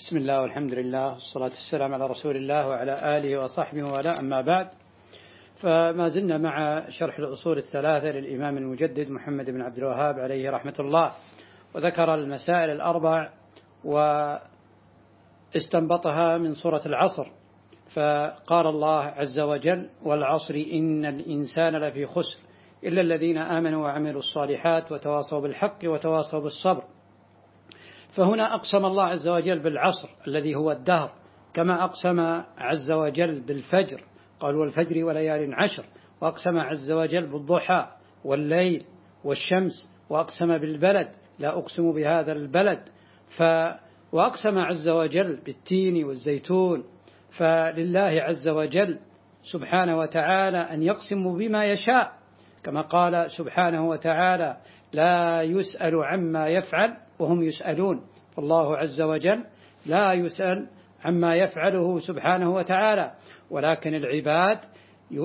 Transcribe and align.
بسم 0.00 0.16
الله 0.16 0.42
والحمد 0.42 0.74
لله 0.74 1.12
والصلاة 1.12 1.48
والسلام 1.48 1.94
على 1.94 2.06
رسول 2.06 2.36
الله 2.36 2.68
وعلى 2.68 3.18
آله 3.18 3.40
وصحبه 3.40 3.92
ولا 3.92 4.20
أما 4.20 4.40
بعد. 4.40 4.68
فما 5.54 6.08
زلنا 6.08 6.38
مع 6.38 6.84
شرح 6.88 7.18
الأصول 7.18 7.58
الثلاثة 7.58 8.12
للإمام 8.12 8.56
المجدد 8.58 9.10
محمد 9.10 9.50
بن 9.50 9.62
عبد 9.62 9.78
الوهاب 9.78 10.18
عليه 10.18 10.50
رحمة 10.50 10.74
الله 10.80 11.12
وذكر 11.74 12.14
المسائل 12.14 12.70
الأربع 12.70 13.32
واستنبطها 15.54 16.38
من 16.38 16.54
سورة 16.54 16.82
العصر. 16.86 17.26
فقال 17.94 18.66
الله 18.66 19.04
عز 19.04 19.40
وجل 19.40 19.90
والعصر 20.06 20.54
إن 20.54 21.04
الإنسان 21.06 21.76
لفي 21.76 22.06
خسر 22.06 22.40
إلا 22.84 23.00
الذين 23.00 23.38
آمنوا 23.38 23.84
وعملوا 23.84 24.18
الصالحات 24.18 24.92
وتواصوا 24.92 25.40
بالحق 25.40 25.78
وتواصوا 25.84 26.40
بالصبر 26.40 26.84
فهنا 28.12 28.54
أقسم 28.54 28.84
الله 28.84 29.04
عز 29.04 29.28
وجل 29.28 29.58
بالعصر 29.58 30.08
الذي 30.28 30.54
هو 30.54 30.70
الدهر 30.70 31.12
كما 31.54 31.84
أقسم 31.84 32.20
عز 32.58 32.90
وجل 32.90 33.40
بالفجر. 33.40 34.04
قال 34.40 34.56
والفجر 34.56 35.04
وليال 35.04 35.54
عشر. 35.54 35.84
وأقسم 36.20 36.58
عز 36.58 36.90
وجل 36.90 37.26
بالضحى 37.26 37.88
والليل 38.24 38.84
والشمس. 39.24 39.90
وأقسم 40.10 40.58
بالبلد 40.58 41.08
لا 41.38 41.58
أقسم 41.58 41.92
بهذا 41.92 42.32
البلد. 42.32 42.82
ف 43.28 43.42
وأقسم 44.12 44.58
عز 44.58 44.88
وجل 44.88 45.36
بالتين 45.36 46.04
والزيتون. 46.04 46.84
فلله 47.30 48.22
عز 48.22 48.48
وجل 48.48 48.98
سبحانه 49.42 49.96
وتعالى 49.96 50.58
أن 50.58 50.82
يقسم 50.82 51.38
بما 51.38 51.64
يشاء. 51.64 52.12
كما 52.62 52.80
قال 52.80 53.30
سبحانه 53.30 53.88
وتعالى 53.88 54.56
لا 54.92 55.42
يسأل 55.42 56.04
عما 56.04 56.48
يفعل 56.48 56.96
وهم 57.20 57.42
يسألون. 57.42 58.06
فالله 58.36 58.76
عز 58.76 59.02
وجل 59.02 59.44
لا 59.86 60.12
يسأل 60.12 60.68
عما 61.04 61.34
يفعله 61.34 61.98
سبحانه 61.98 62.50
وتعالى 62.50 63.12
ولكن 63.50 63.94
العباد 63.94 64.58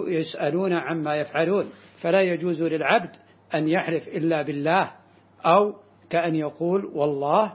يسألون 0.07 0.73
عما 0.73 1.15
يفعلون. 1.15 1.65
فلا 2.01 2.21
يجوز 2.21 2.63
للعبد 2.63 3.15
أن 3.55 3.67
يحلف 3.67 4.07
إلا 4.07 4.41
بالله 4.41 4.91
أو 5.45 5.73
كأن 6.09 6.35
يقول 6.35 6.85
والله 6.85 7.53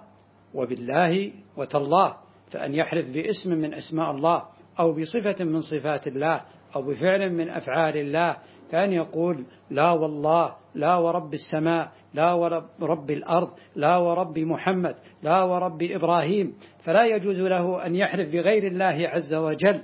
وبالله 0.54 1.32
وتالله. 1.56 2.16
فأن 2.50 2.74
يحلف 2.74 3.14
باسم 3.14 3.54
من 3.54 3.74
أسماء 3.74 4.10
الله 4.10 4.42
أو 4.80 4.92
بصفة 4.92 5.44
من 5.44 5.60
صفات 5.60 6.06
الله 6.06 6.44
أو 6.76 6.82
بفعل 6.82 7.32
من 7.32 7.50
أفعال 7.50 7.96
الله 7.96 8.36
كأن 8.70 8.92
يقول 8.92 9.44
لا 9.70 9.90
والله 9.90 10.56
لا 10.74 10.96
ورب 10.96 11.32
السماء 11.34 11.92
لا 12.14 12.32
ورب 12.80 13.10
الأرض 13.10 13.50
لا 13.76 13.96
ورب 13.96 14.38
محمد 14.38 14.94
لا 15.22 15.42
ورب 15.42 15.82
إبراهيم. 15.82 16.54
فلا 16.84 17.04
يجوز 17.04 17.40
له 17.40 17.86
أن 17.86 17.94
يحلف 17.94 18.32
بغير 18.32 18.66
الله 18.66 19.08
عز 19.08 19.34
وجل. 19.34 19.82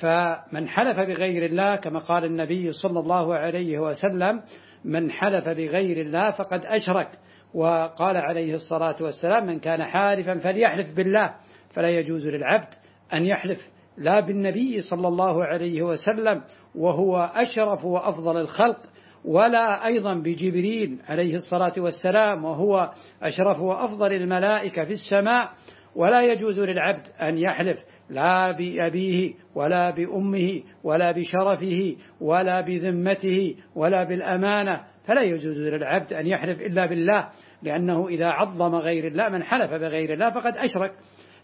فمن 0.00 0.68
حلف 0.68 1.00
بغير 1.00 1.46
الله 1.46 1.76
كما 1.76 1.98
قال 1.98 2.24
النبي 2.24 2.72
صلى 2.72 3.00
الله 3.00 3.34
عليه 3.34 3.78
وسلم 3.78 4.42
من 4.84 5.10
حلف 5.10 5.48
بغير 5.48 6.00
الله 6.00 6.30
فقد 6.30 6.60
أشرك. 6.64 7.08
وقال 7.54 8.16
عليه 8.16 8.54
الصلاة 8.54 8.96
والسلام 9.00 9.46
من 9.46 9.58
كان 9.58 9.84
حالفا 9.84 10.38
فليحلف 10.38 10.96
بالله. 10.96 11.34
فلا 11.70 11.88
يجوز 11.88 12.26
للعبد 12.26 12.74
أن 13.14 13.26
يحلف 13.26 13.70
لا 14.00 14.20
بالنبي 14.20 14.80
صلى 14.80 15.08
الله 15.08 15.44
عليه 15.44 15.82
وسلم 15.82 16.42
وهو 16.74 17.16
أشرف 17.34 17.84
وأفضل 17.84 18.36
الخلق 18.36 18.80
ولا 19.24 19.86
أيضا 19.86 20.14
بجبريل 20.14 20.98
عليه 21.08 21.34
الصلاة 21.34 21.72
والسلام 21.78 22.44
وهو 22.44 22.92
أشرف 23.22 23.60
وأفضل 23.60 24.12
الملائكة 24.12 24.84
في 24.84 24.92
السماء. 24.92 25.52
ولا 25.94 26.22
يجوز 26.22 26.58
للعبد 26.58 27.06
أن 27.22 27.38
يحلف 27.38 27.84
لا 28.10 28.50
بأبيه 28.50 29.34
ولا 29.54 29.90
بأمه 29.90 30.62
ولا 30.84 31.12
بشرفه 31.12 31.96
ولا 32.20 32.60
بذمته 32.60 33.54
ولا 33.74 34.04
بالأمانة. 34.04 34.80
فلا 35.04 35.22
يجوز 35.22 35.58
للعبد 35.58 36.12
أن 36.12 36.26
يحلف 36.26 36.60
إلا 36.60 36.86
بالله 36.86 37.28
لأنه 37.62 38.08
إذا 38.08 38.26
عظم 38.26 38.74
غير 38.74 39.06
الله 39.06 39.28
من 39.28 39.42
حلف 39.42 39.70
بغير 39.70 40.12
الله 40.12 40.30
فقد 40.30 40.56
أشرك. 40.56 40.92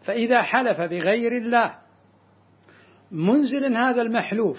فإذا 0.02 0.42
حلف 0.42 0.80
بغير 0.80 1.32
الله 1.32 1.85
منزل 3.16 3.76
هذا 3.76 4.02
المحلوف. 4.02 4.58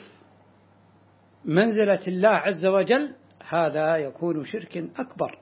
منزلة 1.45 2.00
الله 2.07 2.29
عز 2.29 2.66
وجل 2.66 3.16
هذا 3.47 3.97
يكون 3.97 4.44
شرك 4.44 4.78
أكبر. 4.78 5.40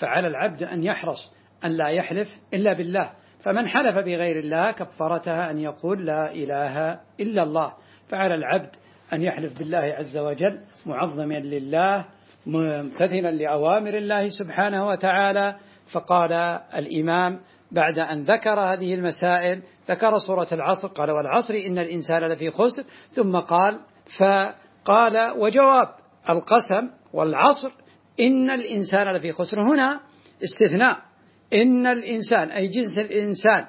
فعلى 0.00 0.28
العبد 0.28 0.62
أن 0.62 0.84
يحرص 0.84 1.32
أن 1.64 1.70
لا 1.70 1.88
يحلف 1.88 2.28
إلا 2.54 2.72
بالله. 2.72 3.12
فمن 3.40 3.68
حلف 3.68 3.96
بغير 3.96 4.38
الله 4.38 4.72
كفرتها 4.72 5.50
أن 5.50 5.58
يقول 5.58 6.06
لا 6.06 6.32
إله 6.32 7.00
إلا 7.20 7.42
الله. 7.42 7.74
فعلى 8.08 8.34
العبد 8.34 8.70
أن 9.12 9.22
يحلف 9.22 9.58
بالله 9.58 9.94
عز 9.98 10.16
وجل 10.16 10.60
معظما 10.86 11.34
لله 11.34 12.06
ممتثلا 12.46 13.30
لأوامر 13.30 13.94
الله 13.94 14.28
سبحانه 14.28 14.86
وتعالى. 14.86 15.56
فقال 15.92 16.32
الإمام 16.74 17.40
بعد 17.74 17.98
أن 17.98 18.22
ذكر 18.22 18.60
هذه 18.60 18.94
المسائل 18.94 19.62
ذكر 19.88 20.18
سورة 20.18 20.48
العصر 20.52 20.88
قال 20.88 21.10
والعصر 21.10 21.54
إن 21.54 21.78
الإنسان 21.78 22.24
لفي 22.24 22.50
خسر 22.50 22.84
ثم 23.10 23.36
قال 23.36 23.80
فقال 24.18 25.32
وجواب 25.38 25.94
القسم 26.30 26.90
والعصر 27.12 27.70
إن 28.20 28.50
الإنسان 28.50 29.16
لفي 29.16 29.32
خسر. 29.32 29.60
هنا 29.60 30.00
استثناء 30.44 31.02
إن 31.52 31.86
الإنسان 31.86 32.50
أي 32.50 32.68
جنس 32.68 32.98
الإنسان 32.98 33.66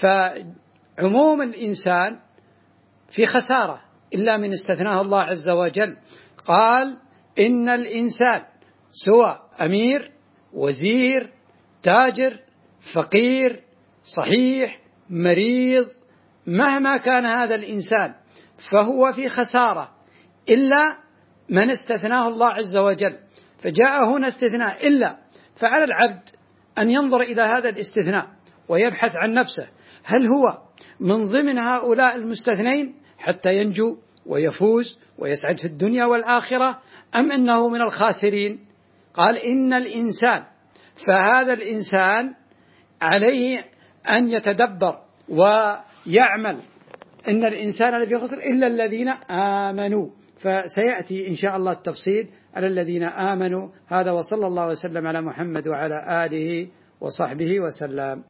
فعموم 0.00 1.42
الإنسان 1.42 2.18
في 3.08 3.26
خسارة 3.26 3.80
إلا 4.14 4.36
من 4.36 4.52
استثناه 4.52 5.00
الله 5.00 5.22
عز 5.22 5.48
وجل. 5.48 5.96
قال 6.44 6.98
إن 7.40 7.68
الإنسان 7.68 8.42
سواء 8.90 9.50
أمير 9.62 10.12
وزير 10.52 11.32
تاجر 11.82 12.49
فقير 12.80 13.64
صحيح 14.02 14.80
مريض 15.10 15.88
مهما 16.46 16.96
كان 16.96 17.24
هذا 17.24 17.54
الإنسان 17.54 18.14
فهو 18.58 19.12
في 19.12 19.28
خسارة 19.28 19.94
إلا 20.48 20.96
من 21.48 21.70
استثناه 21.70 22.28
الله 22.28 22.48
عز 22.48 22.76
وجل. 22.76 23.18
فجاء 23.58 24.04
هنا 24.04 24.28
استثناء 24.28 24.88
إلا 24.88 25.18
فعلى 25.56 25.84
العبد 25.84 26.28
أن 26.78 26.90
ينظر 26.90 27.20
إلى 27.20 27.42
هذا 27.42 27.68
الاستثناء 27.68 28.26
ويبحث 28.68 29.16
عن 29.16 29.32
نفسه. 29.32 29.68
هل 30.04 30.26
هو 30.26 30.58
من 31.00 31.26
ضمن 31.26 31.58
هؤلاء 31.58 32.16
المستثنين 32.16 32.94
حتى 33.18 33.54
ينجو 33.54 33.98
ويفوز 34.26 34.98
ويسعد 35.18 35.60
في 35.60 35.64
الدنيا 35.64 36.06
والآخرة 36.06 36.82
أم 37.14 37.32
أنه 37.32 37.68
من 37.68 37.82
الخاسرين؟ 37.82 38.66
قال 39.14 39.36
إن 39.36 39.72
الإنسان 39.72 40.44
فهذا 41.06 41.52
الإنسان 41.52 42.34
عليه 43.02 43.64
أن 44.10 44.30
يتدبر 44.30 44.94
ويعمل. 45.28 46.56
إن 47.28 47.44
الإنسان 47.44 47.94
الذي 47.94 48.18
خسر 48.18 48.38
إلا 48.52 48.66
الذين 48.66 49.08
آمنوا. 49.30 50.06
فسيأتي 50.42 51.28
إن 51.28 51.34
شاء 51.34 51.56
الله 51.56 51.72
التفصيل 51.72 52.24
على 52.54 52.66
الذين 52.66 53.04
آمنوا. 53.04 53.68
هذا 53.86 54.10
وصلى 54.10 54.46
الله 54.46 54.66
وسلم 54.66 55.06
على 55.06 55.20
محمد 55.20 55.68
وعلى 55.68 56.26
آله 56.26 56.68
وصحبه 57.00 57.60
وسلم. 57.60 58.18